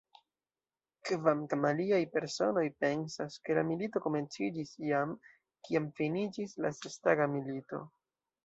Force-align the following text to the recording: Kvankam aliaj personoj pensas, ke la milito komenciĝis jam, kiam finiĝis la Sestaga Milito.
Kvankam 1.09 1.67
aliaj 1.71 1.99
personoj 2.15 2.63
pensas, 2.85 3.37
ke 3.45 3.57
la 3.59 3.65
milito 3.73 4.03
komenciĝis 4.07 4.73
jam, 4.87 5.15
kiam 5.69 5.89
finiĝis 6.01 6.61
la 6.67 6.77
Sestaga 6.83 7.33
Milito. 7.37 7.85